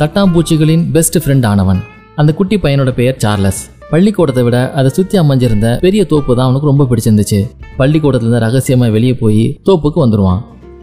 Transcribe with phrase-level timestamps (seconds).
[0.00, 1.80] தட்டாம்பூச்சிகளின் best friend ஆனவன்.
[2.20, 3.60] அந்த குட்டி பையனோட பெயர் சார்லஸ்.
[3.90, 7.38] பள்ளிக்கூடத்தை விட அதை சுற்றி அமைஞ்சிருந்த பெரிய தோப்பு தான் அவனுக்கு ரொம்ப பிடிச்சிருந்துச்சு.
[7.80, 10.40] பள்ளிக்கூடத்துல ரகசியமாக ரகசியமா வெளியே போய் தோப்புக்கு வந்துடுவான்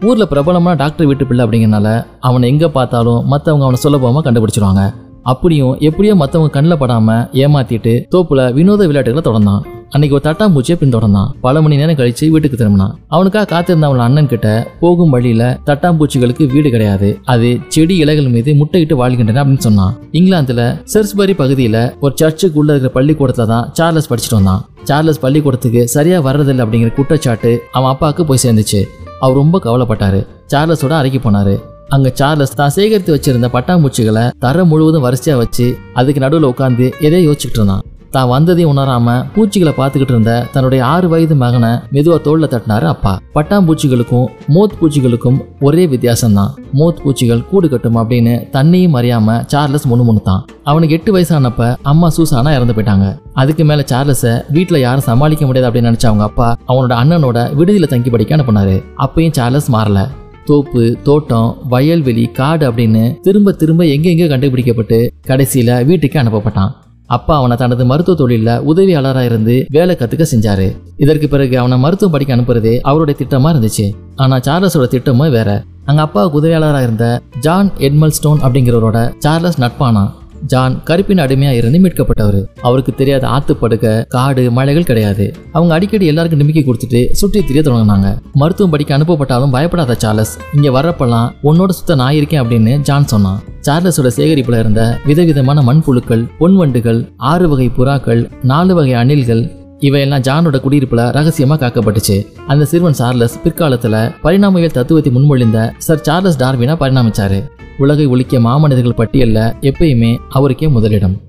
[0.08, 1.88] ஊர்ல பிரபலமான டாக்டர் வீட்டு பிள்ளை அப்படிங்கறனால
[2.28, 4.84] அவனை எங்க பார்த்தாலும் மற்றவங்க அவனை சுலபமாக கண்டுபிடிச்சிருவாங்க.
[5.32, 9.62] அப்படியும் எப்படியோ மற்றவங்க கண்ணில் படாம ஏமாத்திட்டு தோப்புல வினோத விளையாட்டுகளை தொடர்ந்தான்.
[9.94, 11.30] அன்னைக்கு ஒரு தட்டாம்பூச்சியை பின்தொடர்ந்தான்.
[11.40, 12.92] பல மணி நேரம் கழிச்சு வீட்டுக்கு திரும்பினான்.
[13.08, 17.18] அவனுக்காக காத்திருந்த அவன் அண்ணன் கிட்ட போகும் வழியில தட்டாம்பூச்சிகளுக்கு வீடு கிடையாது.
[17.24, 19.96] அது செடி இலைகள் மீது முட்டையிட்டு வாழ்கின்றன அப்படின்னு சொன்னான்.
[20.12, 24.64] இங்கிலாந்துல செர்ஸ்பரி பகுதியில ஒரு சர்ச்சுக்கு உள்ள இருக்கிற பள்ளிக்கூடத்துல தான் சார்லஸ் படிச்சுட்டு வந்தான்.
[24.82, 28.82] சார்லஸ் பள்ளிக்கூடத்துக்கு சரியா வர்றதில்லை அப்படிங்கிற குற்றச்சாட்டு அவன் அப்பாவுக்கு போய் சேர்ந்துச்சு.
[29.20, 30.26] அவர் ரொம்ப கவலைப்பட்டாரு.
[30.54, 31.56] சார்லஸோட அறைக்கு போனாரு.
[31.88, 37.58] அங்க சார்லஸ் தான் சேகரித்து வச்சிருந்த பட்டாம்பூச்சிகளை தர முழுவதும் வரிசையா வச்சு அதுக்கு நடுவில் உட்காந்து எதையோ யோசிச்சுட்டு
[37.60, 37.82] இருந்தான்.
[38.14, 43.12] தான் வந்ததை உணராம பூச்சிகளை பார்த்துக்கிட்டு இருந்த தன்னுடைய ஆறு வயது மகனை மெதுவா தோல்ல தட்டினாரு அப்பா.
[43.36, 50.42] பட்டாம்பூச்சிகளுக்கும் மோத் பூச்சிகளுக்கும் ஒரே வித்தியாசம் தான் மோத் பூச்சிகள் கூடு கட்டும் அப்படின்னு தன்னையும் அறியாம சார்லஸ் முணுமுணுத்தான்
[50.70, 53.06] அவனுக்கு எட்டு வயசானப்ப அம்மா சூசானா இறந்து போயிட்டாங்க.
[53.42, 58.10] அதுக்கு மேல சார்லஸை வீட்டுல யாரும் சமாளிக்க முடியாது அப்படின்னு நினைச்ச அவங்க அப்பா அவனோட அண்ணனோட விடுதியில தங்கி
[58.10, 58.76] படிக்க அனுப்புனாரு.
[59.04, 60.00] அப்பயும் சார்லஸ் மாறல.
[60.46, 66.72] தோப்பு தோட்டம் வயல்வெளி காடு அப்படின்னு திரும்ப திரும்ப எங்கெங்கே கண்டுபிடிக்கப்பட்டு கடைசியில வீட்டுக்கு அனுப்பப்பட்டான்.
[67.16, 70.68] அப்பா அவனை தனது மருத்துவ தொழில உதவியாளராக இருந்து வேலை கத்துக்க செஞ்சாரு.
[70.96, 73.86] இதற்கு பிறகு அவனை மருத்துவம் படிக்க அனுப்புறதே அவருடைய திட்டமா இருந்துச்சு.
[74.16, 75.50] ஆனா சார்லஸோட திட்டமும் வேற.
[75.84, 77.06] அங்க அப்பாவுக்கு உதவியாளராக இருந்த
[77.40, 80.04] ஜான் எட்மல் ஸ்டோன் அப்படிங்கிறவரோட சார்லஸ் நட்பானா
[80.46, 82.44] ஜான் கருப்பின் அடிமையா இருந்து மீட்கப்பட்டவர்.
[82.62, 85.34] அவருக்கு தெரியாத ஆத்துப்படுக்க காடு மலைகள் கிடையாது.
[85.52, 88.18] அவங்க அடிக்கடி எல்லாருக்கும் நம்பிக்கை கொடுத்துட்டு சுற்றி திரிய தொடங்கினாங்க.
[88.32, 93.40] மருத்துவம் படிக்க அனுப்பப்பட்டாலும் பயப்படாத சார்லஸ் இங்க வர்றப்பெல்லாம் உன்னோட சுத்த நான் இருக்கேன் அப்படின்னு ஜான் சொன்னான்.
[93.68, 101.04] சார்லஸோட சேகரிப்புல இருந்த விதவிதமான மண்புழுக்கள் பொன்வண்டுகள் ஆறு வகை புறாக்கள் நாலு வகை அணில்கள் இவையெல்லாம் ஜானோட குடியிருப்புல
[101.18, 102.26] ரகசியமா காக்கப்பட்டுச்சு.
[102.46, 107.40] அந்த சிறுவன் சார்லஸ் பிற்காலத்துல பரிணாமவியல் தத்துவத்தை முன்மொழிந்த சர் சார்லஸ் டார்வினா பரிணாமிச்சாரு.
[107.78, 111.20] உலகை ஒழிக்க மாமனிதர்கள் பட்டியலில் எப்பயுமே அவருக்கே முதலிடம்.